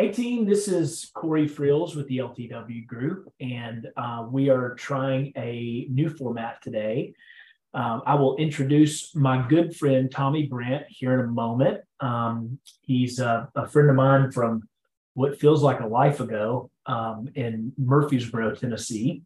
[0.00, 5.30] Hey team, this is Corey Freels with the LTW Group, and uh, we are trying
[5.36, 7.12] a new format today.
[7.74, 11.82] Um, I will introduce my good friend Tommy Brant here in a moment.
[12.00, 14.62] Um, he's a, a, friend of mine from
[15.12, 19.20] what feels like a life ago um, in Murfreesboro, Tennessee,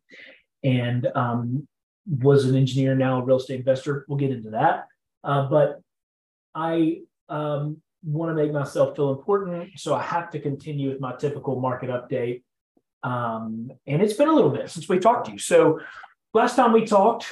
[0.65, 1.69] and um,
[2.05, 4.05] was an engineer, now a real estate investor.
[4.09, 4.89] We'll get into that.
[5.23, 5.81] Uh, but
[6.53, 9.79] I um, want to make myself feel important.
[9.79, 12.43] So I have to continue with my typical market update.
[13.03, 15.39] Um, and it's been a little bit since we talked to you.
[15.39, 15.81] So
[16.33, 17.27] last time we talked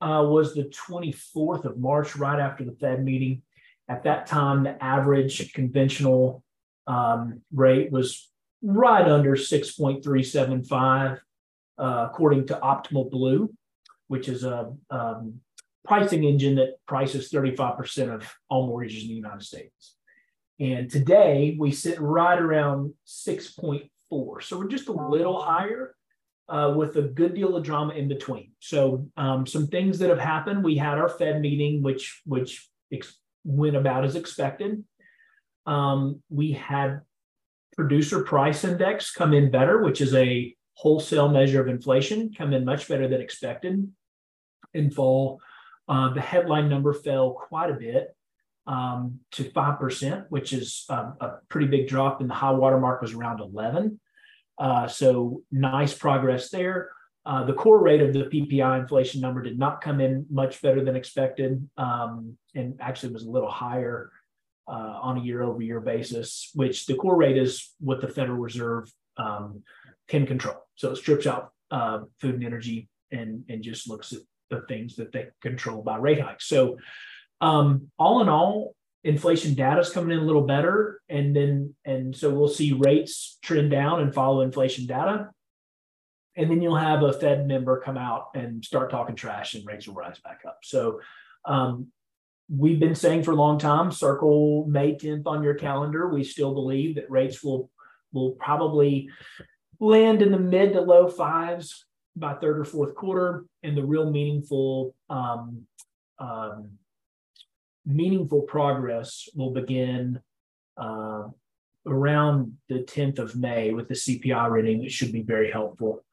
[0.00, 3.42] uh, was the 24th of March, right after the Fed meeting.
[3.88, 6.42] At that time, the average conventional
[6.86, 8.28] um, rate was
[8.62, 11.18] right under 6.375,
[11.78, 13.52] uh, according to Optimal Blue,
[14.08, 15.40] which is a um,
[15.84, 19.95] pricing engine that prices 35% of all mortgages in the United States.
[20.58, 24.42] And today we sit right around 6.4.
[24.42, 25.94] So we're just a little higher
[26.48, 28.52] uh, with a good deal of drama in between.
[28.60, 30.64] So um, some things that have happened.
[30.64, 34.82] We had our Fed meeting, which which ex- went about as expected.
[35.66, 37.00] Um, we had
[37.76, 42.64] producer price index come in better, which is a wholesale measure of inflation, come in
[42.64, 43.90] much better than expected
[44.72, 45.40] in fall.
[45.88, 48.15] Uh, the headline number fell quite a bit
[48.66, 52.20] um, to 5%, which is um, a pretty big drop.
[52.20, 54.00] And the high water mark was around 11.
[54.58, 56.90] Uh, so nice progress there.
[57.24, 60.84] Uh, the core rate of the PPI inflation number did not come in much better
[60.84, 64.12] than expected, um, and actually was a little higher
[64.68, 66.50] uh, on a year-over-year basis.
[66.54, 69.64] Which the core rate is what the Federal Reserve um,
[70.06, 70.54] can control.
[70.76, 74.94] So it strips out uh, food and energy and and just looks at the things
[74.96, 76.46] that they control by rate hikes.
[76.46, 76.78] So
[77.40, 82.14] um, all in all, inflation data is coming in a little better, and then and
[82.14, 85.30] so we'll see rates trend down and follow inflation data,
[86.36, 89.86] and then you'll have a Fed member come out and start talking trash, and rates
[89.86, 90.58] will rise back up.
[90.62, 91.00] So.
[91.44, 91.88] Um,
[92.48, 96.54] we've been saying for a long time circle may 10th on your calendar we still
[96.54, 97.68] believe that rates will
[98.12, 99.10] will probably
[99.80, 104.10] land in the mid to low fives by third or fourth quarter and the real
[104.10, 105.66] meaningful um,
[106.18, 106.70] um,
[107.86, 110.20] meaningful progress will begin
[110.76, 111.28] uh,
[111.86, 114.84] around the 10th of May with the CPI reading.
[114.84, 116.04] It should be very helpful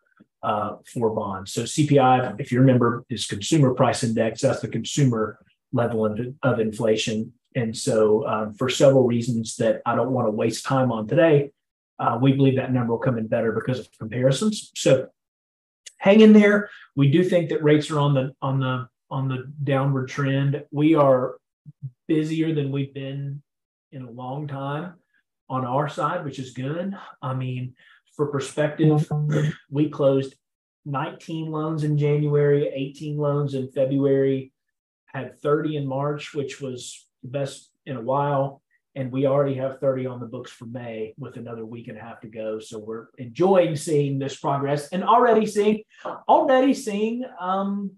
[0.43, 1.51] uh, for bonds.
[1.53, 4.41] So CPI, if you remember, is consumer price index.
[4.41, 5.39] That's the consumer
[5.71, 6.05] level
[6.43, 7.33] of, inflation.
[7.55, 11.51] And so, um, for several reasons that I don't want to waste time on today,
[11.99, 14.71] uh, we believe that number will come in better because of comparisons.
[14.75, 15.07] So,
[15.97, 16.69] hang in there.
[16.95, 20.63] We do think that rates are on the on the on the downward trend.
[20.71, 21.35] We are
[22.07, 23.41] busier than we've been
[23.91, 24.93] in a long time
[25.49, 26.95] on our side, which is good.
[27.21, 27.75] I mean,
[28.15, 29.09] for perspective,
[29.69, 30.35] we closed
[30.85, 34.51] 19 loans in January, 18 loans in February,
[35.05, 38.61] had 30 in March, which was the best in a while.
[38.95, 42.01] And we already have 30 on the books for May with another week and a
[42.01, 42.59] half to go.
[42.59, 45.83] So we're enjoying seeing this progress and already seeing
[46.29, 47.93] already seeing um,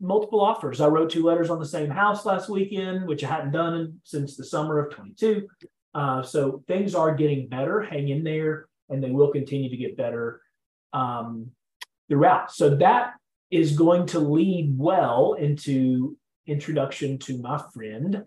[0.00, 0.80] multiple offers.
[0.80, 4.36] I wrote two letters on the same house last weekend, which I hadn't done since
[4.36, 5.48] the summer of 22.
[5.94, 7.82] Uh, so things are getting better.
[7.82, 10.40] Hang in there, and they will continue to get better
[10.92, 11.50] um,
[12.08, 12.52] throughout.
[12.52, 13.14] So that
[13.50, 18.24] is going to lead well into introduction to my friend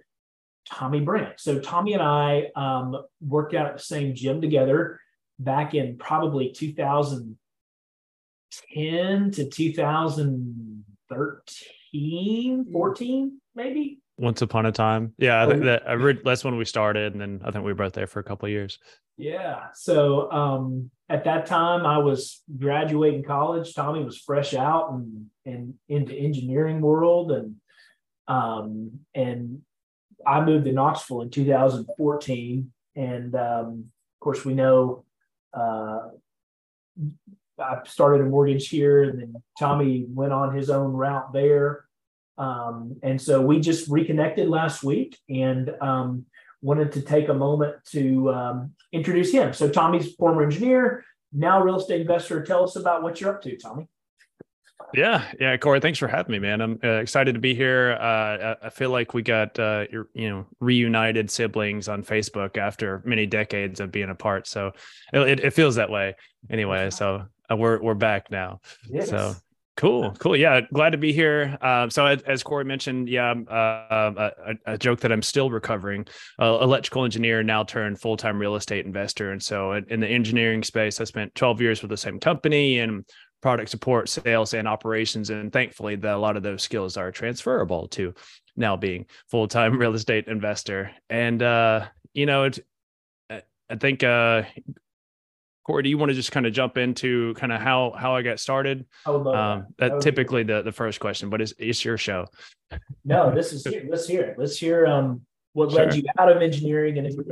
[0.68, 1.40] Tommy Brant.
[1.40, 5.00] So Tommy and I um, worked out at the same gym together
[5.40, 10.69] back in probably 2010 to 2000
[11.10, 14.00] 13, 14, maybe.
[14.18, 15.14] Once upon a time.
[15.18, 17.72] Yeah, I think that I read that's when we started, and then I think we
[17.72, 18.78] were both there for a couple of years.
[19.18, 19.68] Yeah.
[19.74, 23.74] So um, at that time, I was graduating college.
[23.74, 27.56] Tommy was fresh out and and into engineering world, and
[28.28, 29.62] um, and
[30.26, 33.86] I moved to Knoxville in 2014, and um,
[34.16, 35.06] of course we know
[35.54, 36.10] uh,
[37.60, 41.86] I started a mortgage here, and then Tommy went on his own route there.
[42.38, 46.26] Um, and so we just reconnected last week and um,
[46.62, 49.54] wanted to take a moment to um, introduce him.
[49.54, 51.04] So Tommy's former engineer,
[51.34, 52.42] now real estate investor.
[52.44, 53.88] Tell us about what you're up to, Tommy.
[54.94, 56.62] Yeah, yeah, Corey, thanks for having me, man.
[56.62, 57.98] I'm uh, excited to be here.
[58.00, 63.02] Uh, I feel like we got uh, your, you know, reunited siblings on Facebook after
[63.06, 64.48] many decades of being apart.
[64.48, 64.72] So
[65.14, 66.16] it, it feels that way
[66.50, 66.90] anyway.
[66.90, 68.62] So uh, we're we're back now.
[68.90, 69.10] Yes.
[69.10, 69.36] So
[69.80, 70.36] Cool, cool.
[70.36, 71.58] Yeah, glad to be here.
[71.62, 76.06] Uh, so, as, as, Corey mentioned, yeah, uh, a, a, joke that I'm still recovering.
[76.38, 79.32] Uh, electrical engineer, now turned full time real estate investor.
[79.32, 83.06] And so, in the engineering space, I spent 12 years with the same company and
[83.42, 85.30] product support, sales, and operations.
[85.30, 88.14] And thankfully, that a lot of those skills are transferable to
[88.56, 90.92] now being full time real estate investor.
[91.10, 92.60] And uh, you know, it,
[93.70, 94.44] I think uh,
[95.64, 98.24] Corey, do you want to just kind of jump into kind of how how I
[98.24, 98.86] got started?
[99.06, 100.02] I would love um, that.
[100.02, 102.26] Typically the the first question, but it's it's your show.
[103.06, 104.40] No, this is let's hear it.
[104.40, 105.22] Let's hear um
[105.54, 105.86] what sure.
[105.86, 107.24] led you out of engineering and into.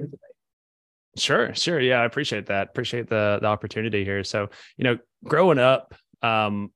[1.17, 1.79] Sure, sure.
[1.79, 2.69] Yeah, I appreciate that.
[2.69, 4.23] Appreciate the the opportunity here.
[4.23, 6.71] So, you know, growing up, um,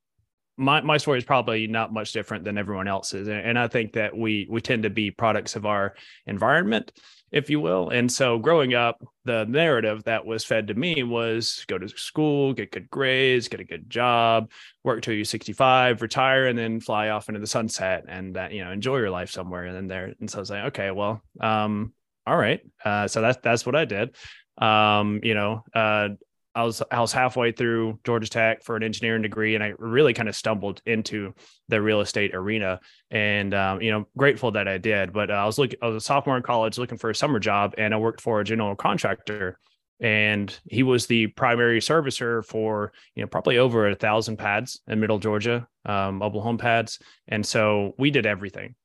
[0.57, 3.93] my my story is probably not much different than everyone else's, and, and I think
[3.93, 5.95] that we we tend to be products of our
[6.25, 6.91] environment
[7.31, 7.89] if you will.
[7.89, 12.53] And so growing up, the narrative that was fed to me was go to school,
[12.53, 14.51] get good grades, get a good job,
[14.83, 18.63] work till you're 65, retire, and then fly off into the sunset and that, you
[18.63, 19.65] know, enjoy your life somewhere.
[19.65, 20.13] And then there.
[20.19, 21.93] And so I was like, okay, well, um,
[22.25, 22.61] all right.
[22.83, 24.15] Uh, so that's, that's what I did.
[24.57, 26.09] Um, you know, uh,
[26.53, 30.13] I was I was halfway through Georgia Tech for an engineering degree, and I really
[30.13, 31.33] kind of stumbled into
[31.69, 32.79] the real estate arena.
[33.09, 35.13] And um, you know, grateful that I did.
[35.13, 37.39] But uh, I was looking, I was a sophomore in college, looking for a summer
[37.39, 39.57] job, and I worked for a general contractor.
[40.01, 44.99] And he was the primary servicer for you know probably over a thousand pads in
[44.99, 46.99] Middle Georgia, um, mobile home pads.
[47.29, 48.75] And so we did everything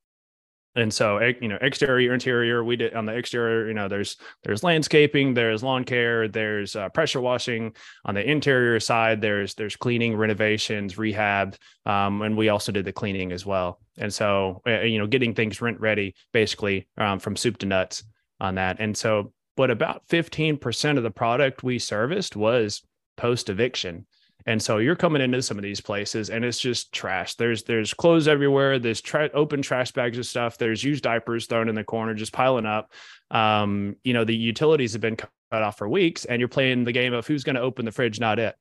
[0.76, 4.62] and so you know exterior interior we did on the exterior you know there's there's
[4.62, 7.74] landscaping there's lawn care there's uh, pressure washing.
[8.04, 11.56] On the interior side there's there's cleaning renovations rehab
[11.86, 13.80] um, and we also did the cleaning as well.
[13.98, 18.04] And so uh, you know getting things rent ready basically um, from soup to nuts
[18.40, 18.76] on that.
[18.78, 22.82] And so but about 15% of the product we serviced was
[23.16, 24.06] post eviction
[24.46, 27.34] and so you're coming into some of these places and it's just trash.
[27.34, 28.78] There's there's clothes everywhere.
[28.78, 30.56] There's tra- open trash bags of stuff.
[30.56, 32.92] There's used diapers thrown in the corner, just piling up.
[33.30, 36.92] Um, you know, the utilities have been cut off for weeks, and you're playing the
[36.92, 38.54] game of who's going to open the fridge, not it.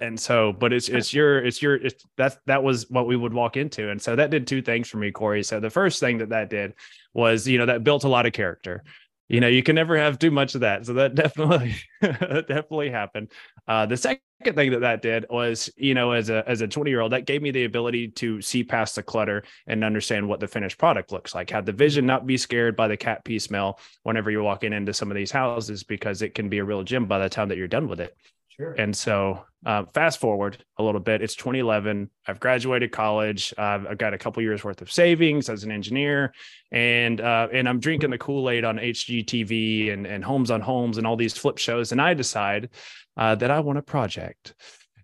[0.00, 3.34] And so, but it's it's your it's your it's that that was what we would
[3.34, 5.42] walk into, and so that did two things for me, Corey.
[5.42, 6.74] So the first thing that that did
[7.14, 8.84] was you know that built a lot of character
[9.28, 10.86] you know you can never have too much of that.
[10.86, 13.30] So that definitely definitely happened.
[13.66, 16.90] Uh, the second thing that that did was you know as a as a 20
[16.90, 20.40] year old that gave me the ability to see past the clutter and understand what
[20.40, 21.50] the finished product looks like.
[21.50, 24.94] Have the vision not be scared by the cat pee smell whenever you're walking into
[24.94, 27.58] some of these houses because it can be a real gym by the time that
[27.58, 28.16] you're done with it
[28.58, 28.72] Sure.
[28.72, 32.10] And so, uh, fast forward a little bit, it's 2011.
[32.26, 33.52] I've graduated college.
[33.58, 36.32] Uh, I've got a couple years worth of savings as an engineer,
[36.72, 40.98] and uh, and I'm drinking the Kool Aid on HGTV and and Holmes on Homes
[40.98, 41.92] and all these flip shows.
[41.92, 42.70] And I decide
[43.16, 44.54] uh, that I want a project.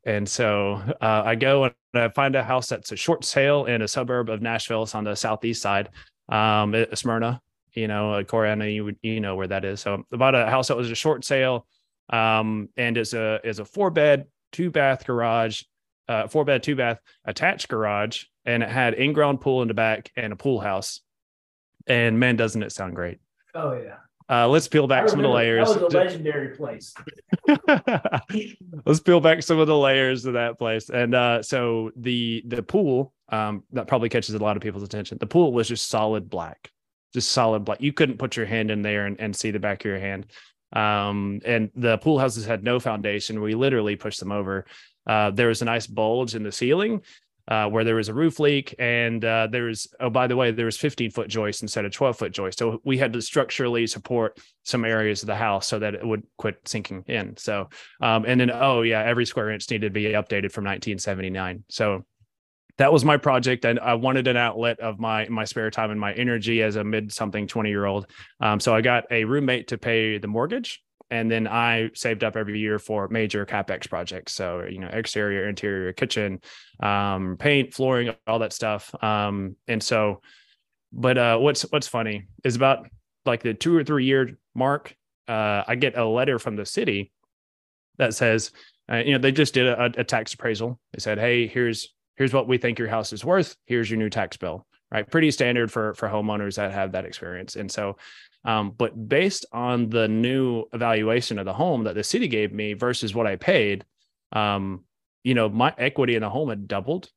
[0.06, 3.82] And so uh, I go and I find a house that's a short sale in
[3.82, 4.82] a suburb of Nashville.
[4.82, 5.88] It's on the southeast side,
[6.28, 7.40] um, Smyrna.
[7.74, 9.80] You know, Corey, I know you you know where that is.
[9.80, 11.66] So about a house that was a short sale
[12.10, 15.62] um, and is a is a four bed, two bath garage,
[16.08, 19.74] uh, four bed, two bath attached garage, and it had in ground pool in the
[19.74, 21.00] back and a pool house.
[21.86, 23.18] And man, doesn't it sound great?
[23.54, 23.96] Oh yeah.
[24.28, 25.68] Uh, let's peel back some of the layers.
[25.68, 26.94] That was a legendary place.
[28.86, 30.88] let's peel back some of the layers of that place.
[30.88, 35.18] And uh, so the the pool um, that probably catches a lot of people's attention.
[35.18, 36.70] The pool was just solid black,
[37.12, 37.82] just solid black.
[37.82, 40.26] You couldn't put your hand in there and, and see the back of your hand.
[40.75, 43.40] Um, and the pool houses had no foundation.
[43.40, 44.66] We literally pushed them over.
[45.07, 47.02] Uh, there was a nice bulge in the ceiling
[47.49, 50.50] uh, where there was a roof leak, and uh, there was oh by the way
[50.50, 52.59] there was 15 foot joists instead of 12 foot joists.
[52.59, 56.23] So we had to structurally support some areas of the house so that it would
[56.38, 57.37] quit sinking in.
[57.37, 57.69] So
[58.00, 61.64] um, and then oh yeah, every square inch needed to be updated from 1979.
[61.69, 62.04] So
[62.78, 66.00] that was my project and i wanted an outlet of my my spare time and
[66.00, 68.07] my energy as a mid something 20 year old
[68.40, 72.37] um, so i got a roommate to pay the mortgage and then i saved up
[72.37, 74.33] every year for major capex projects.
[74.33, 76.40] So you know exterior interior kitchen
[76.81, 78.95] um, paint flooring all that stuff.
[79.02, 80.21] Um, and so
[80.93, 82.88] but uh, what's what's funny is about
[83.26, 84.95] like the two or three year mark
[85.28, 87.12] uh, i get a letter from the city
[87.99, 88.50] that says
[88.90, 90.78] uh, you know they just did a, a tax appraisal.
[90.93, 93.56] They said hey here's here's what we think your house is worth.
[93.66, 95.11] Here's your new tax bill right?
[95.11, 97.56] Pretty standard for for homeowners that have that experience.
[97.56, 97.97] And so
[98.44, 102.75] um, but based on the new evaluation of the home that the city gave me
[102.75, 103.85] versus what i paid
[104.33, 104.85] um,
[105.23, 107.11] you know my equity in the home had doubled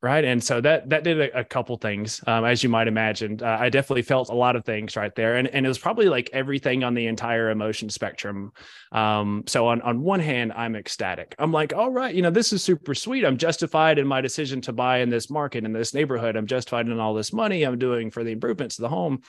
[0.00, 0.24] right?
[0.24, 3.40] And so that that did a, a couple things um, as you might imagine.
[3.42, 5.36] Uh, i definitely felt a lot of things right there.
[5.36, 8.52] And, and it was probably like everything on the entire emotion spectrum.
[8.92, 11.34] Um, so on, on one hand i'm ecstatic.
[11.38, 13.24] I'm like all right you know this is super sweet.
[13.24, 16.36] I'm justified in my decision to buy in this market in this neighborhood.
[16.36, 19.22] I'm justified in all this money i'm doing for the improvements to the home.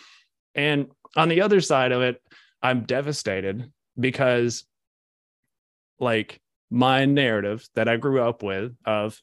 [0.54, 2.22] And on the other side of it
[2.62, 4.66] i'm devastated because
[6.00, 9.20] like my narrative that i grew up with of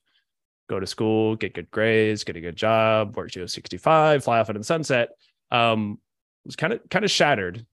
[0.68, 4.48] go to school, get good grades, get a good job, work to 65, fly off
[4.48, 5.10] into the sunset,
[5.50, 5.98] um,
[6.44, 7.64] was kind of kind of shattered.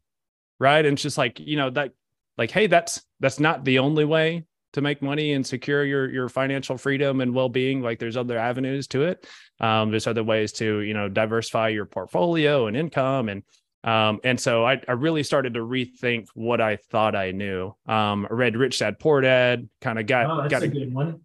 [0.59, 0.85] Right.
[0.85, 1.91] And it's just like, you know, that
[2.37, 6.29] like, hey, that's that's not the only way to make money and secure your your
[6.29, 9.27] financial freedom and well-being like there's other avenues to it
[9.59, 13.43] um, there's other ways to you know diversify your portfolio and income and
[13.83, 17.75] um, and so I, I really started to rethink what I thought I knew.
[17.85, 20.93] Um, I read Rich Dad Poor Dad, kind of got oh, got a, a good
[20.93, 21.19] one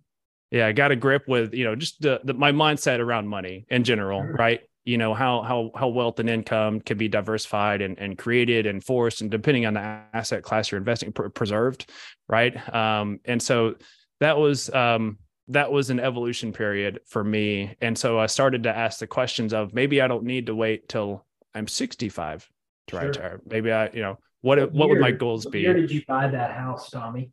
[0.51, 3.67] yeah i got a grip with you know just the, the, my mindset around money
[3.69, 4.61] in general right?
[4.85, 8.83] You know how how how wealth and income can be diversified and, and created and
[8.83, 11.91] forced and depending on the asset class you're investing pr- preserved
[12.27, 12.57] right?
[12.75, 13.75] Um and so
[14.21, 17.75] that was um that was an evolution period for me.
[17.83, 20.89] And so i started to ask the questions of maybe i don't need to wait
[20.89, 22.49] till i'm 65
[22.87, 23.07] to sure.
[23.09, 23.41] retire.
[23.45, 25.65] Maybe i you know what what, what year, would my goals be?
[25.65, 27.31] where did you buy that house tommy?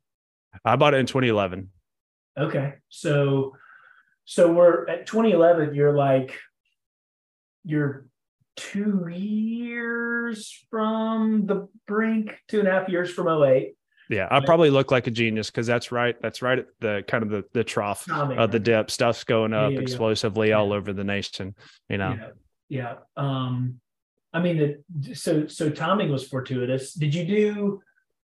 [0.66, 1.70] I bought it in 2011
[2.38, 2.76] Okay.
[2.90, 3.56] So
[4.26, 6.38] so we're at 2011, you're like
[7.64, 8.08] you're
[8.56, 13.76] two years from the brink, two and a half years from 08.
[14.10, 16.16] Yeah, I probably look like a genius because that's right.
[16.22, 18.92] That's right at the kind of the the trough of the dip.
[18.92, 20.56] Stuff's going up yeah, yeah, explosively yeah.
[20.56, 21.56] all over the nation.
[21.90, 22.32] You know.
[22.70, 22.96] Yeah.
[23.18, 23.80] Um,
[24.32, 24.58] I mean,
[24.90, 26.94] the, so so timing was fortuitous.
[26.94, 27.82] Did you do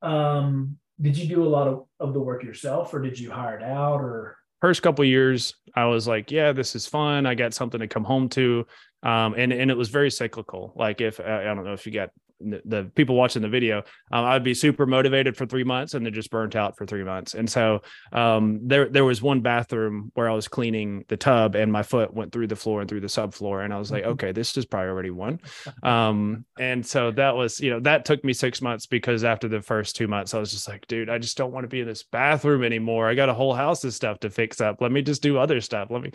[0.06, 3.58] um did you do a lot of, of the work yourself or did you hire
[3.58, 4.36] it out or?
[4.60, 7.26] First couple years i was like yeah this is fun.
[7.26, 8.66] I got something to come home to.
[9.02, 10.72] Um, and and it was very cyclical.
[10.76, 12.10] Like if i don't know if you got
[12.64, 13.78] the, people watching the video,
[14.10, 17.04] um, I'd be super motivated for three months and then just burnt out for three
[17.04, 17.34] months.
[17.34, 17.82] And so
[18.12, 22.12] um, there there was one bathroom where I was cleaning the tub and my foot
[22.12, 24.12] went through the floor and through the subfloor, and I was like, mm-hmm.
[24.12, 25.40] okay, this is priority one.
[25.82, 29.60] Um, and so that was you know that took me six months because after the
[29.60, 31.86] first two months, I was just like, dude, I just don't want to be in
[31.86, 33.08] this bathroom anymore.
[33.08, 34.80] I got a whole house of stuff to fix up.
[34.80, 35.88] Let me just do other stuff.
[35.90, 36.12] Let me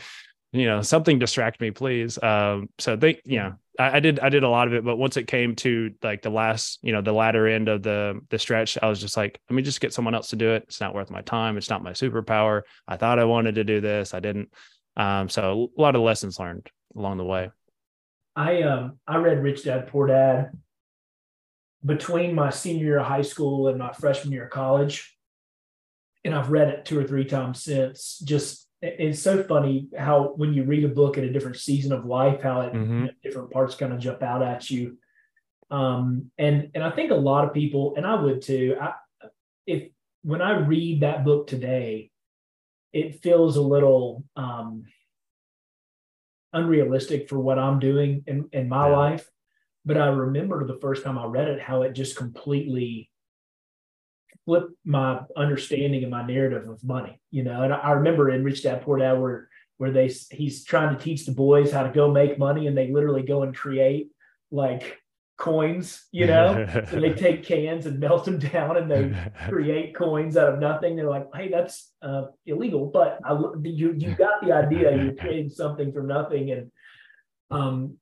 [0.52, 2.22] you know something distract me please.
[2.22, 4.98] Um so they you know I, I, did i did a lot of it but
[4.98, 8.40] once it came to like the last you know the latter end of the the
[8.40, 10.64] stretch i was just like let me just get someone else to do it.
[10.64, 11.58] It's not worth my time.
[11.58, 12.64] It's not my superpower.
[12.88, 14.14] I thought i wanted to do this.
[14.14, 14.50] I didn't.
[14.96, 17.52] Um so a lot of lessons learned along the way.
[18.36, 20.52] I um i read rich dad poor dad
[21.86, 25.16] between my senior year of high school and my freshman year of college
[26.26, 30.54] and i've read it two or three times since just it's so funny how when
[30.54, 33.00] you read a book at a different season of life, how it, mm-hmm.
[33.00, 34.98] you know, different parts kind of jump out at you.
[35.72, 38.78] Um, and and I think a lot of people, and I would too.
[38.80, 38.94] I,
[39.66, 39.90] if
[40.24, 42.12] when I read that book today,
[42.94, 44.86] it feels a little um,
[46.54, 48.96] unrealistic for what I'm doing in in my yeah.
[48.96, 49.30] life.
[49.86, 53.10] But I remember the first time I read it, how it just completely
[54.48, 57.64] flip my understanding and my narrative of money, you know.
[57.64, 61.04] And I, I remember in Rich Dad Poor Dad where where they he's trying to
[61.04, 64.10] teach the boys how to go make money, and they literally go and create
[64.50, 65.00] like
[65.38, 66.66] coins, you know.
[66.90, 69.14] so they take cans and melt them down, and they
[69.50, 70.96] create coins out of nothing.
[70.96, 74.96] They're like, hey, that's uh, illegal, but I, you you got the idea.
[74.96, 76.72] You're creating something from nothing, and
[77.52, 77.98] um,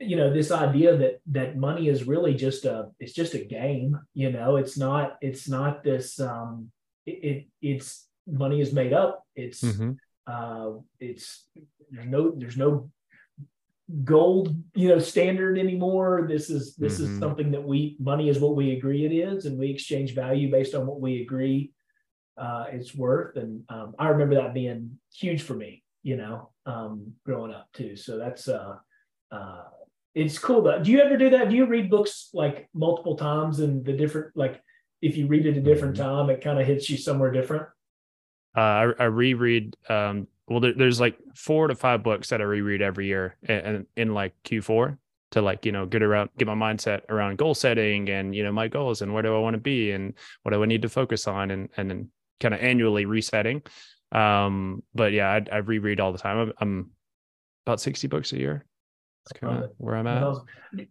[0.00, 3.98] you know this idea that that money is really just a it's just a game
[4.14, 6.70] you know it's not it's not this um
[7.04, 9.92] it, it it's money is made up it's mm-hmm.
[10.26, 11.48] uh it's
[11.90, 12.90] there's no there's no
[14.04, 17.14] gold you know standard anymore this is this mm-hmm.
[17.14, 20.50] is something that we money is what we agree it is and we exchange value
[20.50, 21.72] based on what we agree
[22.36, 27.14] uh it's worth and um, i remember that being huge for me you know um
[27.24, 28.74] growing up too so that's uh
[29.32, 29.62] uh
[30.18, 30.82] it's cool though.
[30.82, 31.48] Do you ever do that?
[31.48, 34.60] Do you read books like multiple times and the different like
[35.00, 36.02] if you read it a different mm-hmm.
[36.02, 37.66] time, it kind of hits you somewhere different?
[38.56, 39.76] Uh, I, I reread.
[39.88, 43.66] Um, well, there, there's like four to five books that I reread every year, and
[43.66, 44.98] in, in like Q4
[45.30, 48.50] to like you know get around get my mindset around goal setting and you know
[48.50, 50.88] my goals and where do I want to be and what do I need to
[50.88, 52.10] focus on and and then
[52.40, 53.62] kind of annually resetting.
[54.10, 56.38] Um, but yeah, I, I reread all the time.
[56.38, 56.90] I'm, I'm
[57.66, 58.64] about sixty books a year.
[59.28, 60.22] That's kind of where I'm at.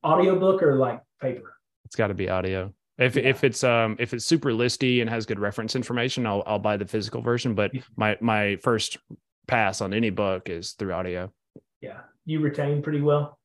[0.04, 1.56] Audiobook or like paper?
[1.86, 2.74] It's got to be audio.
[2.98, 3.24] If yeah.
[3.24, 6.78] if it's um if it's super listy and has good reference information, I'll I'll buy
[6.78, 7.54] the physical version.
[7.54, 8.98] But my my first
[9.48, 11.32] pass on any book is through audio.
[11.82, 13.40] Yeah, you retain pretty well.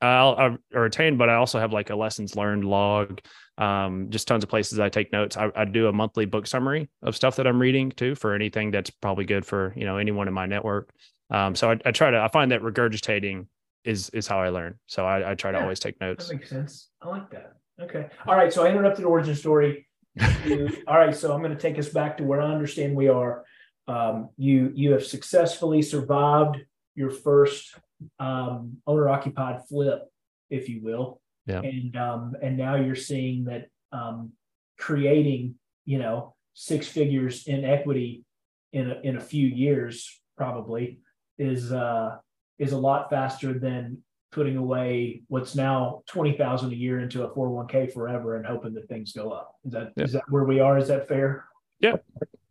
[0.00, 3.20] I'll, I'll retain, but I also have like a lessons learned log,
[3.56, 5.36] um, just tons of places I take notes.
[5.36, 8.72] I, I, do a monthly book summary of stuff that I'm reading too for anything
[8.72, 10.90] that's probably good for you know anyone in my network.
[11.30, 13.46] Um, so I, I, try to I find that regurgitating
[13.84, 14.78] is is how I learn.
[14.86, 16.28] So I, I try to always take notes.
[16.28, 16.88] That makes sense.
[17.00, 17.54] I like that.
[17.80, 18.08] Okay.
[18.26, 18.52] All right.
[18.52, 19.88] So I interrupted origin story.
[20.86, 21.14] All right.
[21.14, 23.44] So I'm going to take us back to where I understand we are.
[23.88, 26.58] Um, you you have successfully survived
[26.94, 27.74] your first
[28.20, 30.02] um, owner occupied flip,
[30.50, 31.20] if you will.
[31.46, 31.60] Yeah.
[31.60, 34.32] And um, and now you're seeing that um,
[34.78, 38.24] creating you know six figures in equity
[38.72, 41.00] in a, in a few years probably
[41.38, 42.16] is uh,
[42.58, 43.98] is a lot faster than
[44.30, 49.12] putting away what's now 20,000 a year into a 401k forever and hoping that things
[49.12, 49.56] go up.
[49.64, 50.04] Is that yeah.
[50.04, 50.78] is that where we are?
[50.78, 51.44] Is that fair?
[51.80, 51.96] Yeah.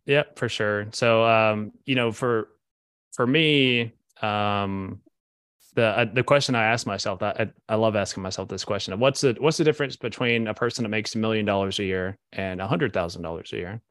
[0.05, 0.87] Yeah, for sure.
[0.93, 2.49] So um, you know, for
[3.13, 5.01] for me, um
[5.73, 9.21] the uh, the question I ask myself, I, I love asking myself this question: What's
[9.21, 12.61] the what's the difference between a person that makes a million dollars a year and
[12.61, 13.81] a hundred thousand dollars a year?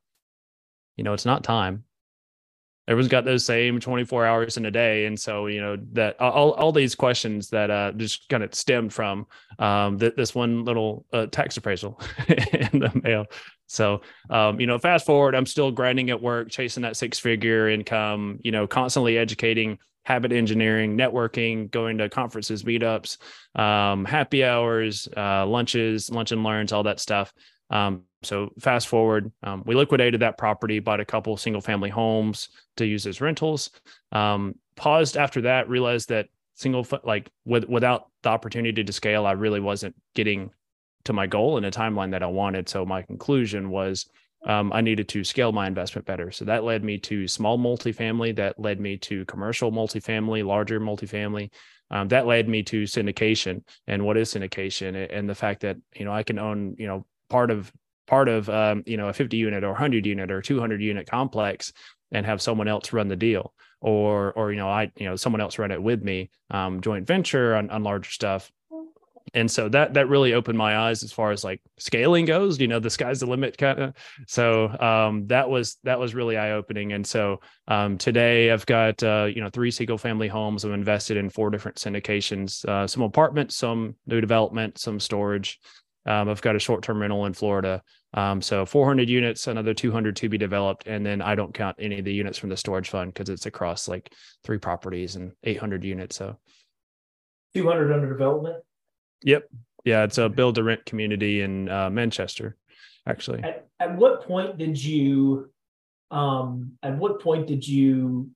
[0.97, 1.85] You know, it's not time
[2.91, 5.07] everyone's got those same 24 hours in a day.
[5.07, 8.93] And so you know that all, all these questions that uh, just kind of stemmed
[8.93, 9.27] from
[9.59, 13.27] um, th- this one little uh, tax appraisal in the mail.
[13.67, 17.69] So um, you know fast forward i'm still grinding at work chasing that six figure
[17.69, 23.19] income you know constantly educating habit engineering networking going to conferences meetups
[23.55, 27.33] um, happy hours uh, lunches lunch and learns all that stuff
[27.71, 32.51] um, so fast forward, um, we liquidated that property, bought a couple single family homes
[32.77, 33.71] to use as rentals.
[34.13, 39.33] Um, paused after that, realized that single like with, without the opportunity to scale, I
[39.33, 40.51] really wasn't getting
[41.05, 42.69] to my goal in a timeline that I wanted.
[42.69, 44.07] So my conclusion was
[44.47, 46.31] um, I needed to scale my investment better.
[46.31, 48.37] So that led me to small multifamily.
[48.37, 51.51] That led me to commercial multifamily, larger multifamily.
[51.91, 56.05] Um, that led me to syndication and what is syndication and the fact that you
[56.05, 57.73] know I can own you know part of
[58.07, 61.73] part of um, you know a 50 unit or 100 unit or 200 unit complex
[62.13, 63.55] and have someone else run the deal.
[63.81, 67.07] Or or you know i you know someone else run it with me um, joint
[67.07, 68.53] venture on, on larger stuff.
[69.33, 72.69] And so that that really opened my eyes as far as like scaling goes you
[72.69, 73.95] know the sky's the limit kind of
[74.27, 79.03] so um, that was that was really eye opening and so um, today i've got
[79.03, 80.65] uh, you know three single family homes.
[80.65, 85.61] I'm invested in four different syndications uh, some apartments some new development some storage
[86.07, 87.83] um, I've got a short term rental in Florida.
[88.15, 90.87] Um, so 400 units, another 200 to be developed.
[90.87, 93.47] And then I don't count any of the units from the storage fund because it's
[93.47, 96.17] across like three properties and 800 units.
[96.17, 96.37] So
[97.55, 98.57] 200 under development?
[99.25, 99.49] Yep.
[99.85, 100.05] Yeah.
[100.05, 102.57] It's a build to rent community in uh, Manchester,
[103.07, 103.43] actually.
[103.43, 105.51] At, at what point did you,
[106.11, 108.31] um, at what point did you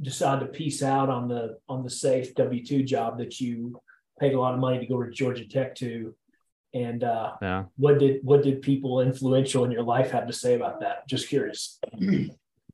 [0.00, 3.80] decide to piece out on the, on the safe W 2 job that you
[4.18, 6.12] paid a lot of money to go to Georgia Tech to?
[6.74, 7.64] And uh, yeah.
[7.76, 11.06] what did what did people influential in your life have to say about that?
[11.08, 11.78] Just curious.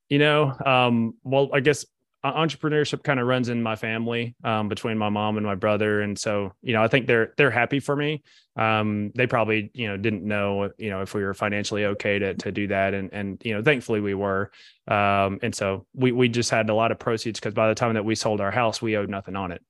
[0.08, 1.86] You know, um, well, I guess
[2.24, 6.18] entrepreneurship kind of runs in my family um, between my mom and my brother, and
[6.18, 8.22] so you know, I think they're they're happy for me.
[8.56, 12.34] Um, they probably you know didn't know you know if we were financially okay to
[12.34, 14.50] to do that, and and you know, thankfully we were.
[14.88, 17.94] Um, and so we we just had a lot of proceeds because by the time
[17.94, 19.62] that we sold our house, we owed nothing on it.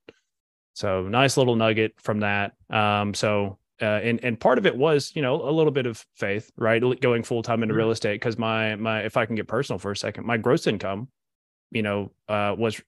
[0.72, 2.52] So nice little nugget from that.
[2.70, 6.04] Um, so uh, and and part of it was you know a little bit of
[6.14, 6.82] faith right?
[7.00, 7.78] Going full time into mm-hmm.
[7.78, 10.66] real estate because my my if i can get personal for a second my gross
[10.66, 11.08] income
[11.70, 12.80] you know uh, was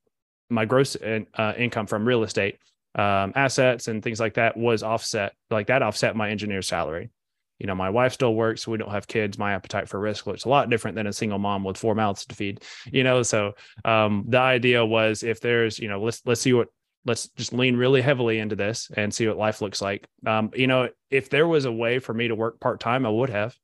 [0.50, 2.58] my gross in, uh, income from real estate
[2.94, 7.10] um, assets and things like that was offset like that offset my engineer's salary.
[7.58, 10.44] You know my wife still works we don't have kids my appetite for risk looks
[10.44, 13.22] a lot different than a single mom with four mouths to feed you know?
[13.22, 13.52] So
[13.84, 16.68] um, the idea was if there's you know let's let's see what
[17.04, 20.06] let's just lean really heavily into this and see what life looks like.
[20.26, 23.10] Um, you know, if there was a way for me to work part time, I
[23.10, 23.56] would have.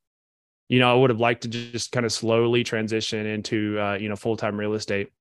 [0.68, 4.08] You know, I would have liked to just kind of slowly transition into uh, you
[4.08, 5.12] know full time real estate.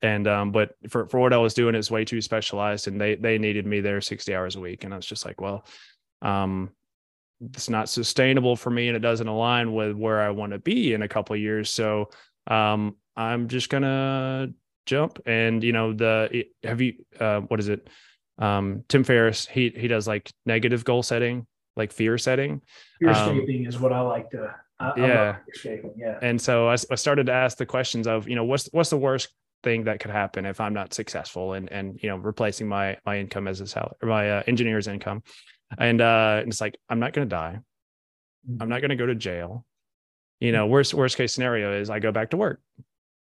[0.00, 3.14] And um, but for for what I was doing, it's way too specialized, and they
[3.14, 5.64] they needed me there sixty hours a week, and I was just like, well,
[6.22, 6.70] um,
[7.40, 10.94] it's not sustainable for me, and it doesn't align with where I want to be
[10.94, 11.68] in a couple years.
[11.70, 12.10] So
[12.46, 14.48] um, I'm just gonna
[14.86, 15.20] jump.
[15.26, 17.88] And you know the have you uh what is it?
[18.38, 22.62] Um tim ferriss he he does like negative goal setting like fear setting.
[23.00, 25.36] Fear um, is what i like to I, yeah.
[25.52, 26.18] escaping yeah.
[26.20, 28.98] And so I, I started to ask the questions of you know what's what's the
[28.98, 29.28] worst
[29.62, 33.18] thing that could happen if i'm not successful and and you know replacing my my
[33.18, 35.22] income as a salary my uh, engineer's income.
[35.78, 37.58] And uh and it's like i'm not going to die.
[38.48, 38.62] Mm-hmm.
[38.62, 39.64] i'm not going to go to jail.
[40.40, 42.60] You know worst worst case scenario is i go back to work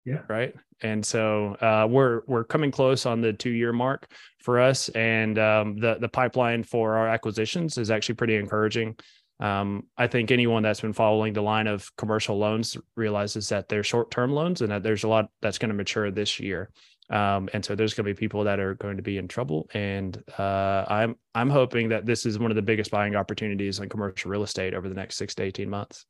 [0.05, 0.21] Yeah.
[0.27, 0.55] Right.
[0.81, 5.37] And so uh, we're we're coming close on the two year mark for us, and
[5.37, 8.95] um, the the pipeline for our acquisitions is actually pretty encouraging.
[9.39, 13.83] Um, I think anyone that's been following the line of commercial loans realizes that they're
[13.83, 16.69] short term loans and that there's a lot that's going to mature this year.
[17.09, 19.67] Um, and so there's going to be people that are going to be in trouble.
[19.73, 23.89] And uh, I'm I'm hoping that this is one of the biggest buying opportunities in
[23.89, 26.05] commercial real estate over the next six to eighteen months.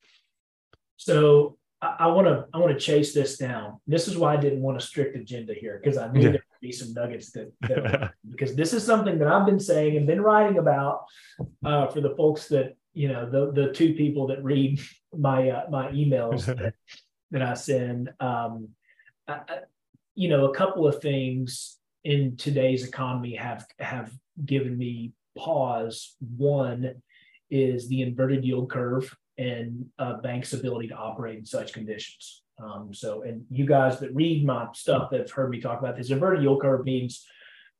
[0.97, 3.79] So I want to I want to chase this down.
[3.87, 6.31] This is why I didn't want a strict agenda here because I knew yeah.
[6.31, 9.97] there would be some nuggets that, that because this is something that I've been saying
[9.97, 11.05] and been writing about
[11.65, 14.79] uh, for the folks that you know the the two people that read
[15.17, 16.75] my uh, my emails that,
[17.31, 18.11] that I send.
[18.19, 18.69] Um,
[19.27, 19.41] I,
[20.13, 24.11] you know, a couple of things in today's economy have have
[24.45, 26.15] given me pause.
[26.37, 27.01] One
[27.49, 32.43] is the inverted yield curve and uh, banks' ability to operate in such conditions.
[32.61, 35.97] Um, so, and you guys that read my stuff that have heard me talk about
[35.97, 37.25] this, inverted yield curve means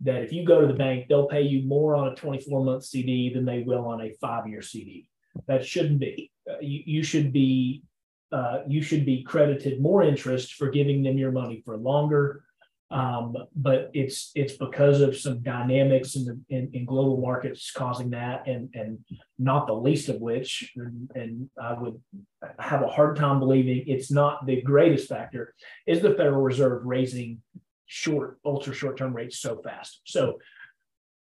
[0.01, 2.83] that if you go to the bank, they'll pay you more on a 24 month
[2.85, 5.07] CD than they will on a five year CD.
[5.47, 6.31] That shouldn't be.
[6.49, 7.83] Uh, you, you should be
[8.31, 12.43] uh, you should be credited more interest for giving them your money for longer.
[12.91, 18.09] Um, but it's it's because of some dynamics in the in, in, global markets causing
[18.09, 18.99] that, and and
[19.39, 22.01] not the least of which, and, and I would
[22.59, 25.55] have a hard time believing it's not the greatest factor,
[25.87, 27.41] is the Federal Reserve raising
[27.85, 30.01] short, ultra short term rates so fast.
[30.03, 30.39] So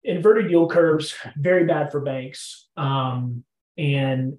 [0.06, 3.44] inverted yield curves very bad for banks, um,
[3.78, 4.38] and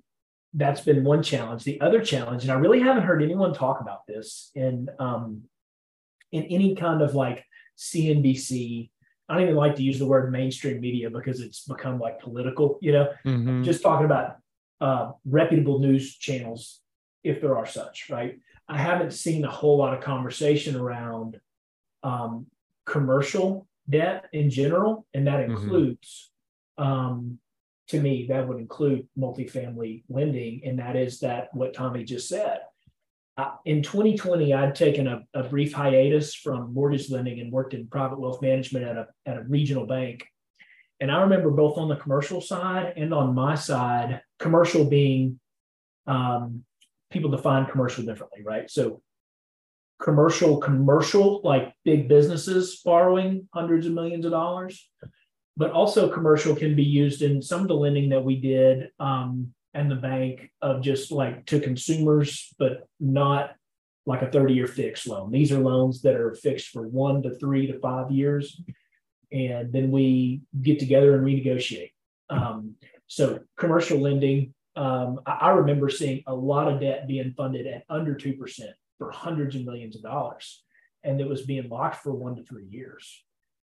[0.55, 1.65] that's been one challenge.
[1.65, 5.43] The other challenge, and I really haven't heard anyone talk about this in um,
[6.33, 7.45] in any kind of like
[7.77, 8.91] CNBC.
[9.29, 12.79] I don't even like to use the word mainstream media because it's become like political,
[12.81, 13.63] you know, mm-hmm.
[13.63, 14.37] just talking about
[14.81, 16.81] uh, reputable news channels,
[17.23, 18.39] if there are such, right?
[18.69, 21.41] I haven't seen a whole lot of conversation around
[22.03, 22.47] um,
[22.87, 25.53] commercial debt in general, and that mm-hmm.
[25.53, 26.31] includes,
[26.79, 26.91] mm-hmm.
[26.91, 27.39] um,
[27.89, 32.61] to me, that would include multifamily lending, and that is that what Tommy just said
[33.65, 38.19] in 2020, I'd taken a, a, brief hiatus from mortgage lending and worked in private
[38.19, 40.25] wealth management at a, at a regional bank.
[41.01, 45.39] And I remember both on the commercial side and on my side, commercial being
[46.07, 46.65] um,
[47.11, 48.69] people define commercial differently, right?
[48.69, 49.03] So,
[50.01, 54.89] commercial, commercial, like big businesses borrowing hundreds of millions of dollars,
[55.57, 58.91] but also commercial can be used in some of the lending that we did.
[58.99, 63.53] Um, and the bank of just like to consumers, but not
[64.07, 65.31] like a 30 year fixed loan.
[65.31, 68.61] These are loans that are fixed for one to three to five years.
[69.31, 71.93] And then we get together and renegotiate.
[72.29, 72.75] Um,
[73.07, 77.85] so commercial lending, um, I, I, remember seeing a lot of debt being funded at
[77.89, 78.37] under 2%
[78.99, 80.63] for hundreds of millions of dollars.
[81.05, 83.25] And it was being locked for one to three years.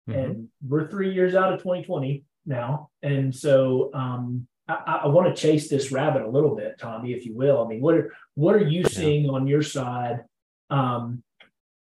[0.09, 0.19] Mm-hmm.
[0.19, 2.91] And we're three years out of 2020 now.
[3.03, 4.47] And so um,
[4.87, 7.65] I, I want to chase this rabbit a little bit, Tommy, if you will.
[7.65, 10.25] I mean, what are what are you seeing on your side
[10.71, 11.23] um,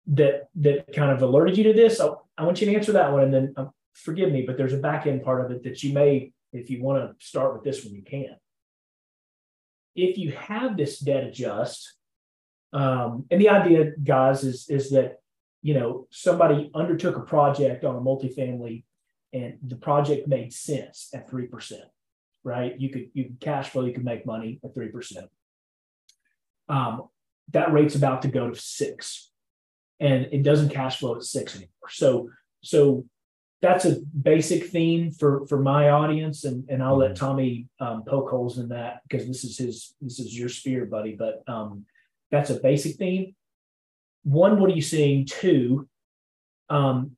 [0.08, 2.00] that that kind of alerted you to this?
[2.00, 4.72] I, I want you to answer that one, and then uh, forgive me, but there's
[4.72, 7.64] a back end part of it that you may, if you want to start with
[7.64, 8.36] this one, you can.
[9.94, 11.94] If you have this debt adjust,
[12.72, 15.20] um, and the idea, guys, is is that
[15.62, 18.84] you know somebody undertook a project on a multifamily,
[19.32, 21.84] and the project made sense at three percent
[22.46, 22.80] right?
[22.80, 25.26] You could you could cash flow, you could make money at three percent.
[26.68, 27.08] Um,
[27.52, 29.30] that rate's about to go to six,
[29.98, 31.90] and it doesn't cash flow at six anymore.
[31.90, 32.30] So
[32.62, 33.04] so
[33.62, 37.26] that's a basic theme for for my audience, and and I'll let mm-hmm.
[37.26, 41.16] Tommy um, poke holes in that because this is his this is your sphere, buddy.
[41.16, 41.84] But um,
[42.30, 43.34] that's a basic theme.
[44.22, 45.26] One, what are you seeing?
[45.26, 45.88] Two,
[46.68, 47.16] um,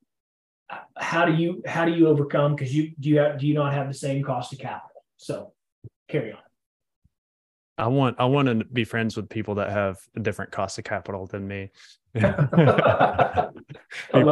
[0.96, 2.56] how do you how do you overcome?
[2.56, 4.87] Because you do you have, do you not have the same cost of capital?
[5.18, 5.52] So
[6.08, 6.38] carry on.
[7.76, 10.84] I want I want to be friends with people that have a different cost of
[10.84, 11.70] capital than me.
[12.14, 13.52] people,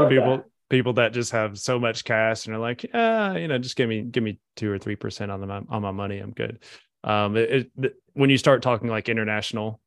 [0.09, 3.77] people, people that just have so much cash and are like, yeah, you know, just
[3.77, 6.65] give me give me two or three percent on the on my money, I'm good.
[7.05, 9.81] Um, it, it, when you start talking like international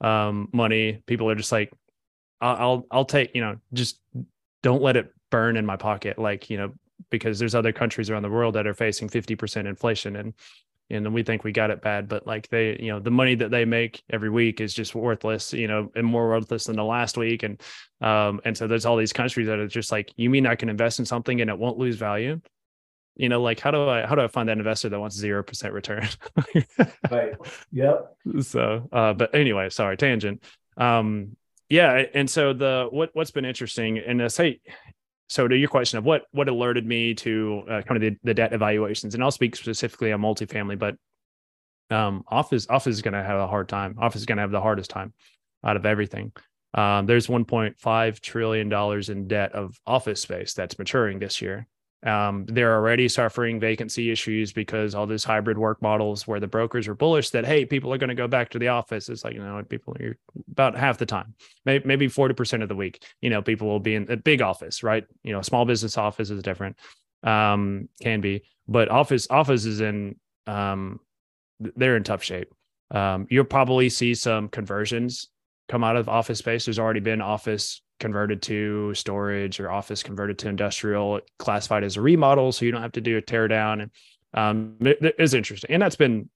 [0.00, 1.70] um, money, people are just like,
[2.40, 4.00] I'll, I'll I'll take you know, just
[4.62, 6.18] don't let it burn in my pocket.
[6.18, 6.72] Like you know,
[7.10, 10.34] because there's other countries around the world that are facing 50% inflation and
[10.90, 13.50] and we think we got it bad but like they you know the money that
[13.50, 17.16] they make every week is just worthless you know and more worthless than the last
[17.16, 17.62] week and
[18.00, 20.68] um and so there's all these countries that are just like you mean i can
[20.68, 22.40] invest in something and it won't lose value?
[23.16, 25.42] You know like how do i how do i find that investor that wants zero
[25.42, 26.08] percent return?
[27.10, 27.34] Right.
[27.72, 28.16] Yep.
[28.40, 30.42] So uh but anyway sorry tangent.
[30.76, 31.36] Um
[31.68, 34.60] Yeah, and so the what what's been interesting, and I say,
[35.32, 38.34] so to your question of what what alerted me to uh, kind of the, the
[38.34, 40.96] debt evaluations, and I'll speak specifically on multifamily, but
[41.90, 43.96] um, office office is going to have a hard time.
[43.98, 45.14] Office is going to have the hardest time
[45.64, 46.32] out of everything.
[46.74, 51.66] Um, there's 1.5 trillion dollars in debt of office space that's maturing this year.
[52.04, 56.88] Um, they're already suffering vacancy issues because all these hybrid work models where the brokers
[56.88, 59.08] are bullish that hey, people are going to go back to the office.
[59.08, 60.16] It's like you know, people are
[60.50, 61.34] about half the time,
[61.64, 63.04] maybe forty percent of the week.
[63.20, 65.04] You know, people will be in a big office, right?
[65.22, 66.76] You know, small business office is different,
[67.22, 70.16] um, can be, but office office is in
[70.48, 70.98] um,
[71.60, 72.52] they're in tough shape.
[72.90, 75.28] Um, you'll probably see some conversions
[75.68, 76.64] come out of office space.
[76.66, 82.00] There's already been office converted to storage or office converted to industrial, classified as a
[82.00, 83.80] remodel, so you don't have to do a tear down.
[83.82, 83.90] And
[84.34, 86.28] um, it, is interesting, and that's been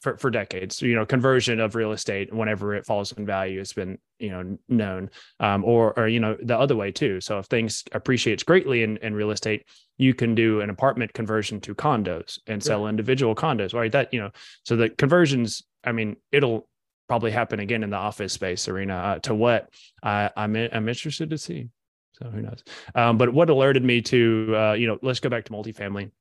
[0.00, 0.80] for, for decades.
[0.80, 4.58] You know, conversion of real estate whenever it falls in value has been you know
[4.68, 7.20] known, um, or or you know the other way too.
[7.20, 9.66] So if things appreciates greatly in, in real estate,
[9.98, 13.92] you can do an apartment conversion to condos and sell individual condos, right?
[13.92, 14.30] That you know,
[14.64, 15.62] so the conversions.
[15.82, 16.68] I mean, it'll
[17.10, 18.94] probably happen again in the office space arena.
[18.94, 19.68] Uh, to what
[20.00, 21.66] I, I'm I'm interested to see.
[22.12, 22.62] So who knows?
[22.94, 26.12] Um, but what alerted me to uh, you know, let's go back to multifamily.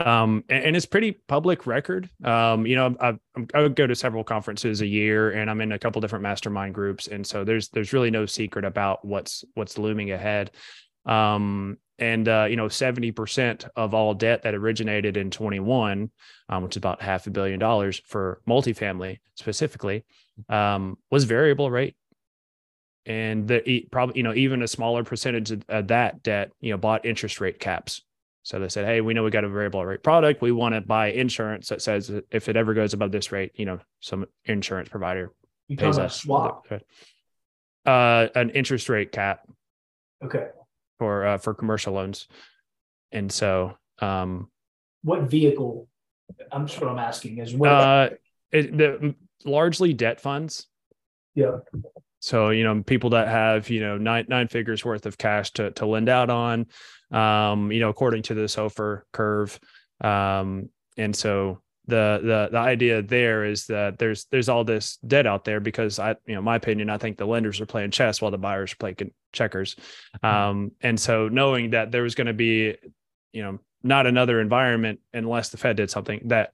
[0.00, 2.10] Um, and, and, it's pretty public record.
[2.24, 3.18] Um, you know, I,
[3.54, 7.08] I go to several conferences a year, and I'm in a couple different mastermind groups,
[7.08, 10.50] and so there's there's really no secret about what's what's looming ahead.
[11.06, 16.10] Um, and uh, you know, 70% of all debt that originated in 21,
[16.48, 20.04] um, which is about half a billion dollars for multifamily specifically,
[20.48, 21.94] um, was variable rate.
[23.06, 26.76] And the probably, you know, even a smaller percentage of, of that debt, you know,
[26.76, 28.02] bought interest rate caps.
[28.42, 30.42] So they said, "Hey, we know we got a variable rate product.
[30.42, 33.64] We want to buy insurance that says if it ever goes above this rate, you
[33.64, 35.32] know, some insurance provider
[35.68, 36.66] you pays us swap,
[37.86, 39.48] uh, an interest rate cap.
[40.24, 40.46] Okay
[40.98, 42.28] for uh, for commercial loans.
[43.10, 44.50] And so, um,
[45.02, 45.88] what vehicle?
[46.50, 48.10] I'm just what I'm asking is what uh,
[48.50, 50.66] it, the largely debt funds.
[51.34, 51.58] Yeah.
[52.20, 55.72] So you know, people that have you know nine nine figures worth of cash to
[55.72, 56.66] to lend out on,
[57.10, 59.58] um, you know, according to the SOFR curve,
[60.00, 65.26] um, and so the the the idea there is that there's there's all this debt
[65.26, 68.22] out there because I you know my opinion I think the lenders are playing chess
[68.22, 69.76] while the buyers are playing checkers,
[70.20, 70.26] hmm.
[70.26, 72.76] um, and so knowing that there was going to be
[73.32, 76.52] you know not another environment unless the Fed did something that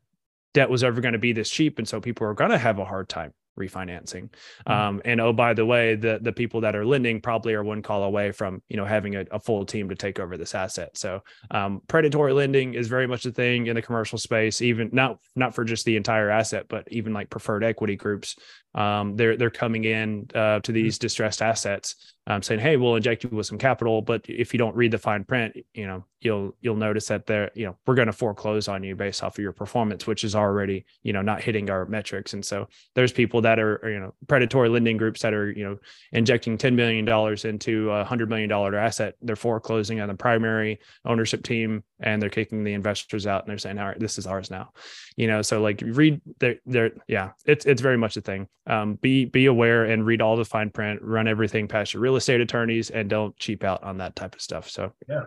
[0.55, 2.79] debt was ever going to be this cheap, and so people are going to have
[2.79, 4.31] a hard time refinancing.
[4.67, 4.73] Mm-hmm.
[4.73, 7.83] Um, and oh, by the way, the the people that are lending probably are one
[7.83, 10.97] call away from you know having a, a full team to take over this asset.
[10.97, 15.19] So um, predatory lending is very much a thing in the commercial space, even not
[15.35, 18.37] not for just the entire asset, but even like preferred equity groups.
[18.79, 23.25] Um, they're they're coming in uh, to these distressed assets um, saying, "Hey, we'll inject
[23.25, 26.55] you with some capital, but if you don't read the fine print, you know, you'll
[26.61, 29.43] you'll notice that they're, you know, we're going to foreclose on you based off of
[29.43, 33.41] your performance, which is already, you know, not hitting our metrics." And so there's people
[33.41, 35.79] that are, you know, predatory lending groups that are, you know,
[36.13, 39.17] injecting ten million dollars into a hundred million dollar asset.
[39.21, 43.59] They're foreclosing on the primary ownership team, and they're kicking the investors out, and they're
[43.59, 44.71] saying, "All right, this is ours now."
[45.17, 48.49] You know, so like read, they're, they're yeah, it's it's very much a thing.
[48.67, 51.03] Um, be be aware and read all the fine print.
[51.03, 54.41] Run everything past your real estate attorneys and don't cheap out on that type of
[54.41, 54.69] stuff.
[54.71, 55.25] So yeah.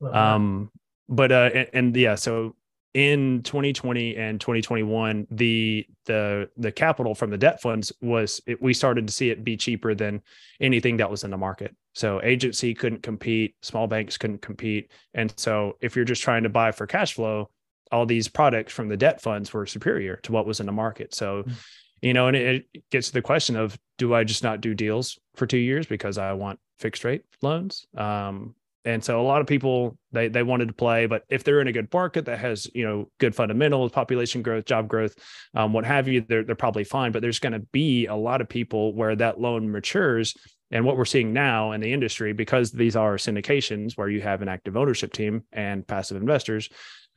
[0.00, 0.70] Well, um,
[1.08, 2.54] but uh, and, and yeah, so
[2.94, 8.72] in 2020 and 2021 the the the capital from the debt funds was it, we
[8.72, 10.22] started to see it be cheaper than
[10.60, 15.32] anything that was in the market so agency couldn't compete small banks couldn't compete and
[15.36, 17.50] so if you're just trying to buy for cash flow
[17.90, 21.14] all these products from the debt funds were superior to what was in the market
[21.14, 21.52] so mm-hmm
[22.02, 24.74] you know, and it, it gets to the question of do I just not do
[24.74, 27.86] deals for two years because I want fixed rate loans?
[27.96, 31.60] Um, and so a lot of people they they wanted to play, but if they're
[31.60, 35.14] in a good market that has you know good fundamentals, population growth, job growth,
[35.54, 37.12] um, what have you, they're they're probably fine.
[37.12, 40.34] But there's going to be a lot of people where that loan matures.
[40.70, 44.42] And what we're seeing now in the industry, because these are syndications where you have
[44.42, 46.68] an active ownership team and passive investors,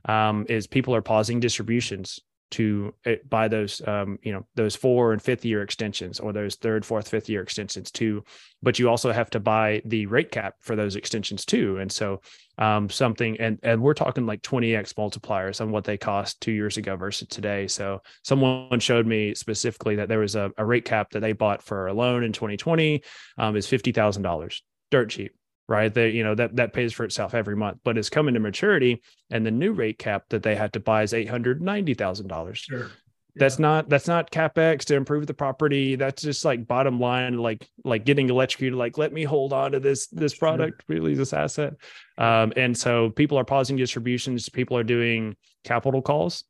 [0.05, 2.19] um, is people are pausing distributions
[2.51, 6.55] to eh, buy those um, you know those four and fifth year extensions or those
[6.55, 8.23] third fourth fifth year extensions too.
[8.61, 11.77] But you also have to buy the rate cap for those extensions too.
[11.77, 12.21] And so
[12.57, 16.77] um, something and and we're talking like 20x multipliers on what they cost two years
[16.77, 17.67] ago versus today.
[17.67, 21.63] So someone showed me specifically that there was a, a rate cap that they bought
[21.63, 23.01] for a loan in 2020
[23.37, 24.61] um, is $50000
[24.91, 25.33] dirt cheap
[25.71, 25.93] right?
[25.93, 29.01] That you know that that pays for itself every month, but it's coming to maturity,
[29.31, 32.27] and the new rate cap that they had to buy is eight hundred ninety thousand
[32.27, 32.59] dollars.
[32.59, 32.91] Sure.
[33.37, 33.67] that's yeah.
[33.67, 38.03] not that's not capex to improve the property that's just like bottom line like like
[38.03, 40.95] getting electrocuted like let me hold on to this this product sure.
[40.97, 41.75] really this asset
[42.17, 46.43] um, and so people are pausing distributions people are doing capital calls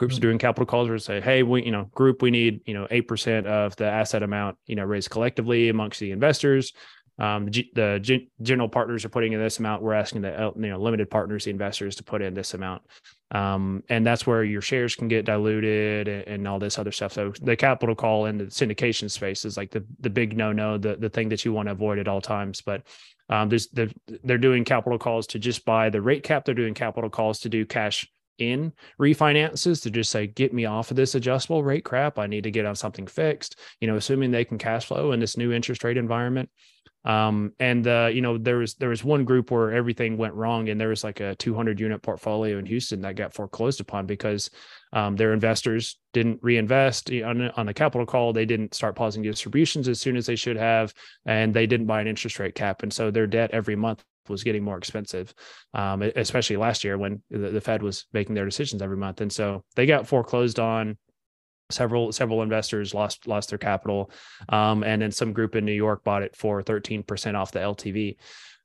[0.00, 2.60] groups are doing capital calls where they say hey we you know group we need
[2.66, 6.72] you know 8% of the asset amount you know raised collectively amongst the investors
[7.20, 9.82] um, the, the general partners are putting in this amount.
[9.82, 12.82] We're asking the you know limited partners, the investors, to put in this amount,
[13.30, 17.12] um, and that's where your shares can get diluted and, and, all this other stuff.
[17.12, 20.78] So the capital call in the syndication space is like the the big no no,
[20.78, 22.62] the the thing that you want to avoid at all times.
[22.62, 22.86] But
[23.28, 23.92] um, there's the,
[24.24, 26.46] they're doing capital calls to just buy the rate cap.
[26.46, 30.90] They're doing capital calls to do cash in refinances to just say, get me off
[30.90, 32.18] of this adjustable rate crap.
[32.18, 35.20] I need to get on something fixed, you know, assuming they can cash flow in
[35.20, 36.48] this new interest rate environment.
[37.04, 40.68] Um, and uh, you know, there was there was one group where everything went wrong,
[40.68, 44.50] and there was like a 200 unit portfolio in Houston that got foreclosed upon because
[44.92, 48.32] um, their investors didn't reinvest on on the capital call.
[48.32, 50.92] They didn't start pausing distributions as soon as they should have,
[51.24, 54.44] and they didn't buy an interest rate cap, and so their debt every month was
[54.44, 55.34] getting more expensive,
[55.74, 59.32] um, especially last year when the, the Fed was making their decisions every month, and
[59.32, 60.98] so they got foreclosed on
[61.70, 64.10] several several investors lost lost their capital.
[64.48, 68.16] Um, and then some group in new york bought it for 13% off the ltv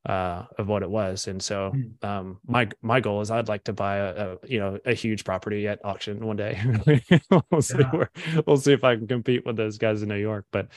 [0.05, 1.27] uh, of what it was.
[1.27, 2.07] And so hmm.
[2.07, 5.23] um, my my goal is i'd like to buy a, a you know a huge
[5.23, 6.59] property at auction one day.
[7.51, 7.91] We'll see yeah.
[7.91, 8.11] where,
[8.45, 10.45] we'll see if i can compete with those guys in new york.
[10.51, 10.69] But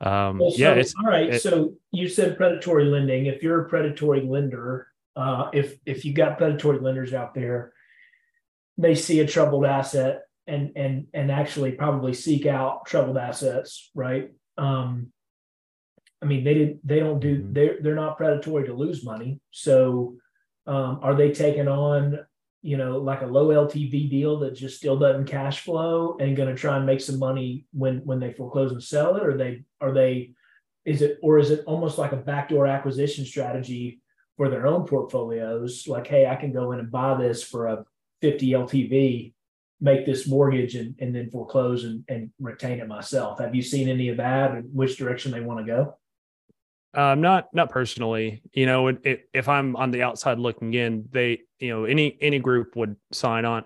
[0.00, 3.26] um, well, so, yeah it's all right so you said predatory lending.
[3.26, 7.72] If you're a predatory lender uh, if if you got predatory lenders out there
[8.78, 14.30] they see a troubled asset and and and actually probably seek out troubled assets, right?
[14.58, 15.12] Um,
[16.22, 16.86] I mean, they didn't.
[16.86, 17.52] they don't do mm-hmm.
[17.52, 19.40] they're they're not predatory to lose money.
[19.50, 20.16] So
[20.66, 22.18] um, are they taking on
[22.62, 26.48] you know like a low LTV deal that just still doesn't cash flow and going
[26.48, 29.24] to try and make some money when when they foreclose and sell it?
[29.24, 30.32] Or they are they
[30.84, 34.00] is it or is it almost like a backdoor acquisition strategy
[34.36, 35.86] for their own portfolios?
[35.86, 37.84] Like, hey, I can go in and buy this for a
[38.20, 39.32] 50 LTV
[39.82, 43.40] make this mortgage and, and then foreclose and, and retain it myself.
[43.40, 45.98] Have you seen any of that and which direction they want to go?
[46.94, 48.42] Um, not not personally.
[48.52, 52.16] You know, it, it, if I'm on the outside looking in, they, you know, any
[52.20, 53.64] any group would sign on.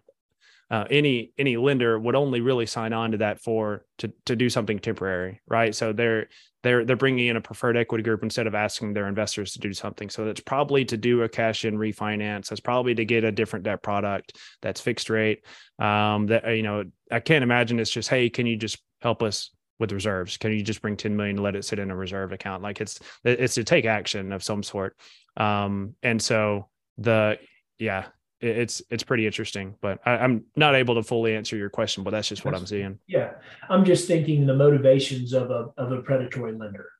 [0.68, 4.50] Uh, any any lender would only really sign on to that for to to do
[4.50, 5.74] something temporary, right?
[5.74, 6.29] So they're
[6.62, 9.72] they're they're bringing in a preferred equity group instead of asking their investors to do
[9.72, 10.11] something.
[10.11, 12.48] So that's probably to do a cash in refinance.
[12.48, 15.44] That's probably to get a different debt product that's fixed rate.
[15.79, 19.50] Um, that you know, I can't imagine it's just hey, can you just help us
[19.79, 20.37] with reserves?
[20.37, 22.64] Can you just bring 10 million and let it sit in a reserve account?
[22.64, 24.96] Like it's it's to take action of some sort.
[25.37, 27.38] Um, and so the
[27.79, 28.07] yeah,
[28.40, 29.75] it's it's pretty interesting.
[29.81, 32.66] But I, am not able to fully answer your question, but that's just what I'm
[32.66, 32.99] seeing.
[33.07, 33.33] Yeah,
[33.68, 36.90] I'm just thinking the motivations of a of a predatory lender,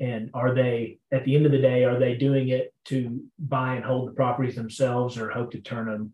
[0.00, 3.74] and are they at the end of the day are they doing it to buy
[3.74, 6.12] and hold the properties themselves or hope to turn them?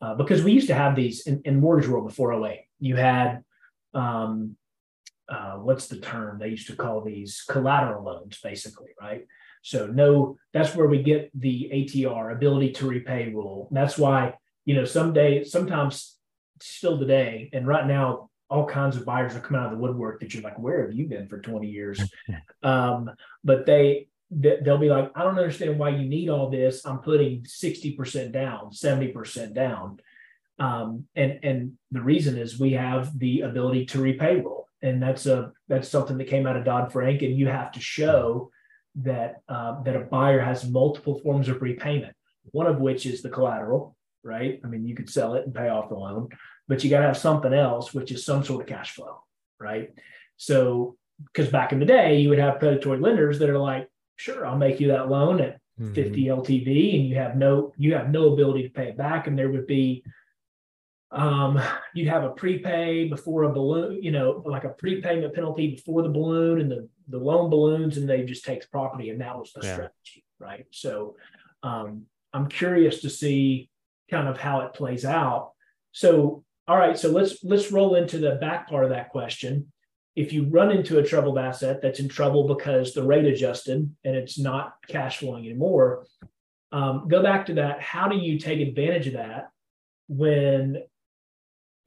[0.00, 2.60] Uh, because we used to have these in, in mortgage world before 08.
[2.78, 3.42] You had
[3.94, 4.56] um,
[5.28, 9.26] uh, what's the term they used to call these collateral loans, basically, right?
[9.62, 13.66] So no, that's where we get the ATR ability to repay rule.
[13.70, 16.16] And that's why you know someday, sometimes
[16.60, 20.20] still today, and right now, all kinds of buyers are coming out of the woodwork
[20.20, 22.00] that you're like, where have you been for 20 years?
[22.62, 23.10] um,
[23.44, 26.84] but they they'll be like, I don't understand why you need all this.
[26.84, 30.00] I'm putting 60% down, 70% down.
[30.58, 35.26] Um, and and the reason is we have the ability to repay rule, and that's
[35.26, 38.50] a that's something that came out of Dodd Frank, and you have to show
[39.02, 42.14] that uh, that a buyer has multiple forms of repayment.
[42.50, 44.60] One of which is the collateral, right?
[44.64, 46.28] I mean, you could sell it and pay off the loan,
[46.66, 49.22] but you got to have something else, which is some sort of cash flow,
[49.60, 49.90] right?
[50.36, 54.46] So, because back in the day, you would have predatory lenders that are like, "Sure,
[54.46, 55.92] I'll make you that loan at mm-hmm.
[55.92, 59.38] 50 LTV," and you have no you have no ability to pay it back, and
[59.38, 60.02] there would be
[61.10, 61.60] um,
[61.94, 66.08] you'd have a prepay before a balloon, you know, like a prepayment penalty before the
[66.08, 69.10] balloon and the, the loan balloons, and they just take the property.
[69.10, 69.72] And that was the yeah.
[69.72, 70.66] strategy, right?
[70.70, 71.16] So
[71.62, 73.70] um, I'm curious to see
[74.10, 75.52] kind of how it plays out.
[75.92, 79.72] So, all right, so let's let's roll into the back part of that question.
[80.14, 84.16] If you run into a troubled asset that's in trouble because the rate adjusted and
[84.16, 86.06] it's not cash flowing anymore,
[86.72, 87.80] um, go back to that.
[87.80, 89.48] How do you take advantage of that
[90.08, 90.82] when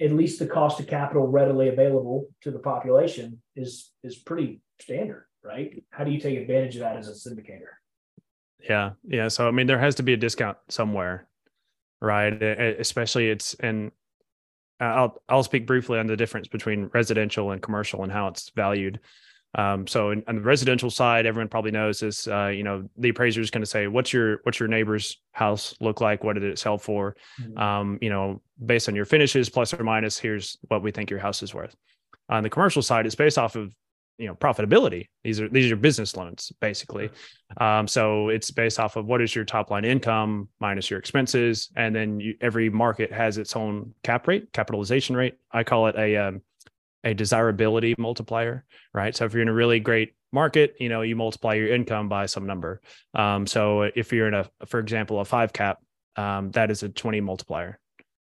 [0.01, 5.25] at least the cost of capital readily available to the population is is pretty standard,
[5.43, 5.83] right?
[5.91, 7.73] How do you take advantage of that as a syndicator?
[8.59, 9.27] Yeah, yeah.
[9.27, 11.27] So I mean, there has to be a discount somewhere,
[12.01, 12.33] right?
[12.41, 13.91] Especially it's and
[14.79, 18.99] I'll I'll speak briefly on the difference between residential and commercial and how it's valued.
[19.55, 22.27] Um, so in, on the residential side, everyone probably knows this.
[22.27, 25.75] Uh, you know, the appraiser is going to say, "What's your what's your neighbor's house
[25.79, 26.23] look like?
[26.23, 27.15] What did it sell for?
[27.41, 27.57] Mm-hmm.
[27.57, 30.17] Um, you know, based on your finishes, plus or minus.
[30.17, 31.75] Here's what we think your house is worth."
[32.29, 33.75] On the commercial side, it's based off of
[34.17, 35.07] you know profitability.
[35.23, 37.09] These are these are business loans basically.
[37.57, 41.69] Um, so it's based off of what is your top line income minus your expenses,
[41.75, 45.37] and then you, every market has its own cap rate, capitalization rate.
[45.51, 46.41] I call it a um,
[47.03, 49.15] a desirability multiplier, right?
[49.15, 52.25] So if you're in a really great market, you know, you multiply your income by
[52.25, 52.81] some number.
[53.13, 55.79] Um, so if you're in a, for example, a five cap,
[56.15, 57.79] um, that is a 20 multiplier,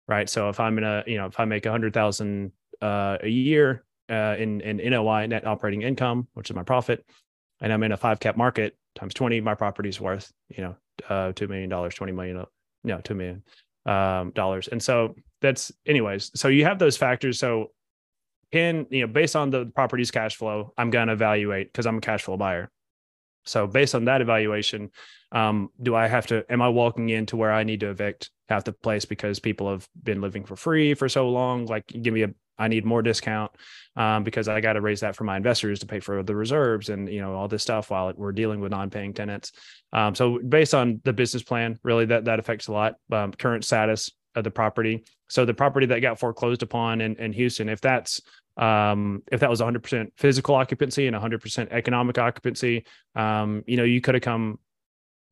[0.06, 0.28] right?
[0.28, 2.52] So if I'm in a, you know, if I make a hundred thousand
[2.82, 7.04] uh, a year uh, in in NOI net operating income, which is my profit,
[7.60, 10.76] and I'm in a five cap market times 20, my property's worth, you know,
[11.08, 12.44] uh, two million dollars, 20 million,
[12.84, 13.42] no, two million
[13.86, 14.68] um, dollars.
[14.68, 16.32] And so that's, anyways.
[16.34, 17.38] So you have those factors.
[17.38, 17.70] So
[18.52, 21.98] can you know based on the property's cash flow i'm going to evaluate because i'm
[21.98, 22.70] a cash flow buyer.
[23.44, 24.90] So based on that evaluation
[25.32, 28.64] um, do i have to am i walking into where i need to evict half
[28.64, 31.66] the place because people have been living for free for so long?
[31.66, 33.52] Like give me a i need more discount
[33.96, 36.88] um, because i got to raise that for my investors to pay for the reserves
[36.88, 39.52] and you know all this stuff while we're dealing with non-paying tenants.
[39.92, 42.96] Um, so based on the business plan really that that affects a lot.
[43.12, 45.04] Um, current status of the property.
[45.28, 48.22] So the property that got foreclosed upon in, in Houston, if that's
[48.56, 52.84] um, if that was 100% physical occupancy and 100% economic occupancy,
[53.14, 54.58] um, you know, you could have come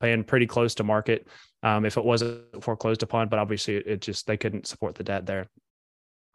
[0.01, 1.27] paying pretty close to market
[1.63, 3.29] um, if it wasn't foreclosed upon.
[3.29, 5.49] But obviously, it, it, just they couldn't support the debt there.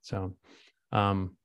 [0.01, 0.33] So,
[0.91, 1.37] um,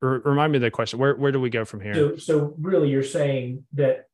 [0.00, 0.98] remind me of the question.
[0.98, 1.94] Where where do we go from here?
[1.94, 4.06] So, so really, you're saying that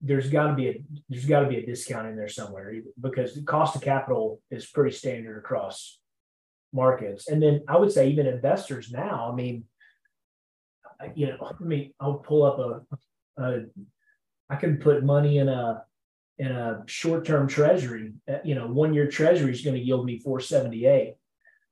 [0.00, 3.34] there's got to be a there's got to be a discount in there somewhere because
[3.34, 5.98] the cost of capital is pretty standard across
[6.72, 7.28] markets.
[7.28, 9.30] And then I would say even investors now.
[9.30, 9.64] I mean,
[11.14, 13.64] you know, I mean, I'll pull up a, a
[14.48, 15.82] I can put money in a
[16.38, 18.12] in a short term treasury.
[18.28, 21.16] Uh, you know, one year treasury is going to yield me four seventy eight.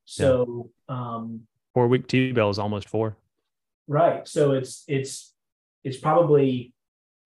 [0.06, 0.96] So yeah.
[0.96, 3.16] um, four week T bill is almost four.
[3.86, 4.26] Right.
[4.26, 5.34] So it's it's
[5.84, 6.72] it's probably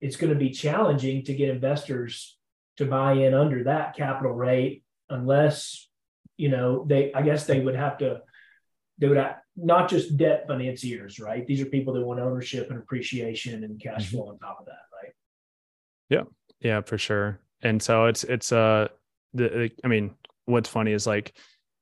[0.01, 2.37] it's going to be challenging to get investors
[2.77, 5.89] to buy in under that capital rate unless
[6.37, 8.21] you know they i guess they would have to
[8.99, 11.47] they would have, not just debt financiers right?
[11.47, 14.17] These are people that want ownership and appreciation and cash mm-hmm.
[14.17, 15.13] flow on top of that right?
[16.09, 16.25] Yeah.
[16.61, 17.41] Yeah for sure.
[17.63, 18.89] And so it's it's uh
[19.35, 20.15] the i mean
[20.47, 21.35] what's funny is like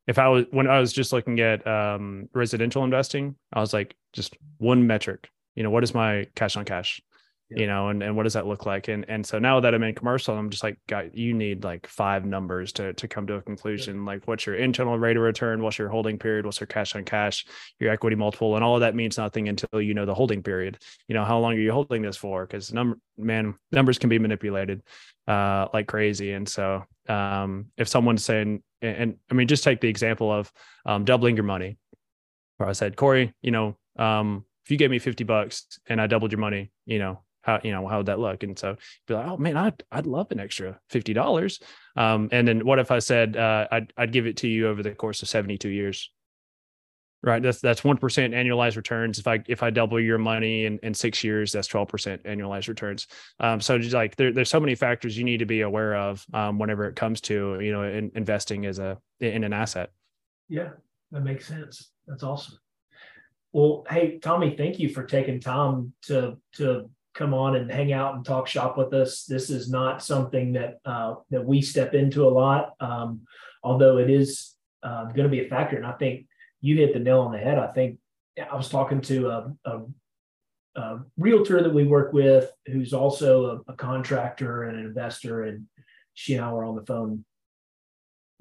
[0.09, 3.95] if i was when i was just looking at um residential investing i was like
[4.13, 7.01] just one metric you know what is my cash on cash
[7.51, 7.61] yeah.
[7.61, 8.89] you know and, and what does that look like?
[8.89, 11.87] And and so now that i'm in commercial i'm just like God, you need like
[11.87, 14.07] five numbers to to come to a conclusion yeah.
[14.07, 15.63] like what's your internal rate of return?
[15.63, 16.45] What's your holding period?
[16.45, 17.47] What's your cash on cash?
[17.79, 18.55] Your equity multiple?
[18.55, 20.79] And all of that means nothing until you know the holding period.
[21.09, 22.47] You know how long are you holding this for?
[22.47, 24.83] Because number man numbers can be manipulated
[25.29, 26.33] uh like crazy.
[26.33, 30.51] And so um if someone's saying and, and i mean just take the example of
[30.85, 31.79] um doubling your money
[32.57, 36.09] where i said corey you know um if you gave me 50 bucks and I
[36.09, 38.43] doubled your money, you know, how you know how would that look?
[38.43, 38.77] And so
[39.07, 41.63] be like oh man i'd, I'd love an extra $50
[41.97, 44.83] um, and then what if i said uh, I'd, I'd give it to you over
[44.83, 46.11] the course of 72 years?
[47.23, 47.43] Right?
[47.43, 49.19] That's that's 1% annualized returns.
[49.19, 53.07] If i if i double your money in, in six years that's 12% annualized returns.
[53.41, 56.25] Um, so just like there, there's so many factors you need to be aware of
[56.35, 59.91] um, whenever it comes to you know in, investing as a in an asset.
[60.49, 60.71] Yeah
[61.13, 61.91] that makes sense.
[62.07, 62.59] That's awesome.
[63.53, 68.15] Well, hey, Tommy, thank you for taking time to to come on and hang out
[68.15, 69.25] and talk shop with us.
[69.25, 73.23] This is not something that uh, that we step into a lot, um,
[73.63, 75.77] although it is uh, going to be a factor.
[75.77, 76.27] And I think
[76.61, 77.59] you hit the nail on the head.
[77.59, 77.99] I think
[78.39, 79.81] I was talking to a, a,
[80.77, 85.65] a realtor that we work with, who's also a, a, contractor and an investor, and
[86.13, 87.25] she and I were on the phone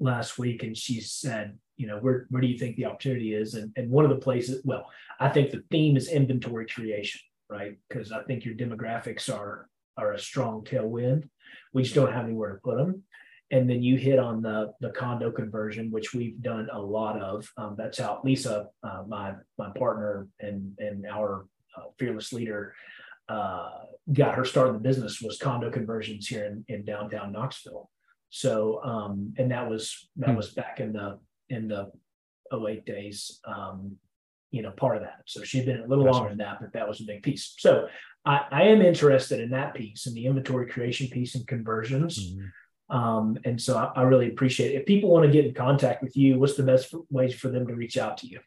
[0.00, 3.54] last week, and she said, you know, where where do you think the opportunity is?
[3.54, 7.76] And and one of the places, well, I think the theme is inventory creation right?
[7.88, 11.28] Because I think your demographics are are a strong tailwind.
[11.72, 13.02] We just don't have anywhere to put them.
[13.50, 17.48] And then you hit on the the condo conversion, which we've done a lot of.
[17.56, 22.74] Um, that's how Lisa, uh, my my partner and and our uh, fearless leader,
[23.28, 23.70] uh,
[24.12, 27.90] got her start in the business was condo conversions here in, in downtown Knoxville.
[28.30, 30.36] So um, and that was that hmm.
[30.36, 31.18] was back in the
[31.48, 31.92] in the
[32.52, 33.40] 08 days.
[33.46, 33.96] Um,
[34.50, 35.22] you know, part of that.
[35.26, 37.54] So she'd been a little longer than that, but that was a big piece.
[37.58, 37.88] So
[38.24, 42.18] I, I, am interested in that piece and the inventory creation piece and conversions.
[42.18, 42.96] Mm-hmm.
[42.96, 44.80] Um, and so I, I, really appreciate it.
[44.80, 47.66] If people want to get in contact with you, what's the best ways for them
[47.66, 48.40] to reach out to you?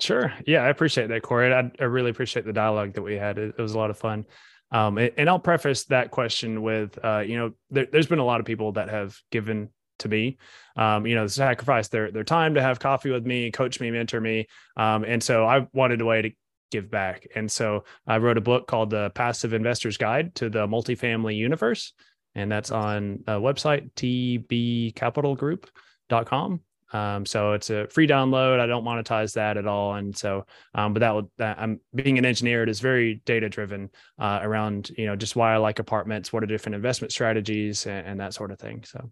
[0.00, 0.32] Sure.
[0.46, 1.52] Yeah, I appreciate that, Corey.
[1.52, 3.38] I, I really appreciate the dialogue that we had.
[3.38, 4.26] It, it was a lot of fun.
[4.70, 8.40] Um, and, I'll preface that question with, uh, you know, there, has been a lot
[8.40, 9.68] of people that have given
[10.04, 10.38] to me,
[10.76, 14.20] um, you know, sacrifice their their time to have coffee with me, coach me, mentor
[14.20, 14.46] me,
[14.76, 16.30] um, and so I wanted a way to
[16.70, 17.26] give back.
[17.34, 21.92] And so I wrote a book called The Passive Investor's Guide to the Multifamily Universe,
[22.34, 26.60] and that's on a website tbcapitalgroup.com.
[26.94, 28.60] Um, so it's a free download.
[28.60, 31.30] I don't monetize that at all, and so, um, but that will.
[31.38, 32.62] That, I'm being an engineer.
[32.62, 36.44] It is very data driven uh, around you know just why I like apartments, what
[36.44, 38.84] are different investment strategies, and, and that sort of thing.
[38.86, 39.10] So,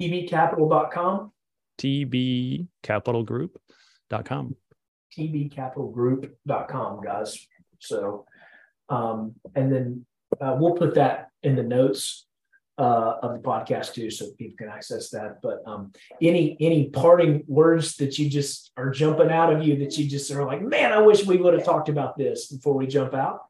[0.00, 1.32] tbcapital.com.
[1.78, 4.56] tbcapitalgroup.com.
[5.16, 7.46] tbcapitalgroup.com, guys.
[7.80, 8.26] So,
[8.88, 10.04] um, and then
[10.40, 12.26] uh, we'll put that in the notes
[12.78, 15.42] uh, of the podcast too, so people can access that.
[15.42, 15.92] But um,
[16.22, 20.30] any any parting words that you just are jumping out of you that you just
[20.30, 23.40] are like, man, I wish we would have talked about this before we jump out.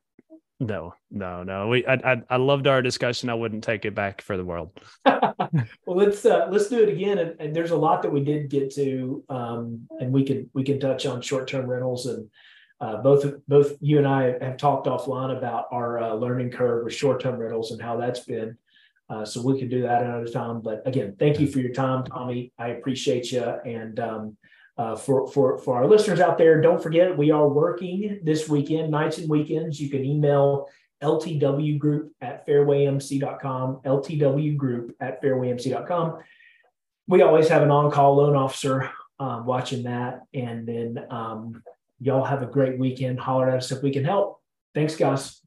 [0.61, 1.69] No, no, no.
[1.69, 3.31] We I, I, I loved our discussion.
[3.31, 4.73] I wouldn't take it back for the world.
[5.07, 7.19] well, let's uh, let's do it again.
[7.19, 10.65] And, and, there's a lot that we did get to, um, and we can we
[10.65, 12.29] can touch on short term rentals and.
[12.81, 16.95] Uh, both both you and I have talked offline about our uh, learning curve with
[16.95, 18.57] short term rentals and how that's been.
[19.11, 20.61] Uh, so we can do that another time.
[20.61, 22.53] But again, thank you for your time, Tommy.
[22.57, 23.43] I appreciate you.
[23.43, 24.37] And um,
[24.79, 28.91] uh, for for for our listeners out there, don't forget we are working this weekend,
[28.91, 29.81] nights and weekends.
[29.81, 30.69] You can email
[31.03, 36.19] LTW Group at fairwaymc.com, LTW Group at fairwaymc.com.
[37.09, 41.63] We always have an on-call loan officer um, watching that, and then um,
[42.01, 43.19] y'all have a great weekend.
[43.19, 44.41] Holler at us if we can help.
[44.75, 45.41] Thanks, guys.